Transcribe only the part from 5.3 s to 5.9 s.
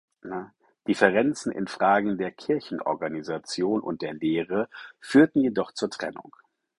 jedoch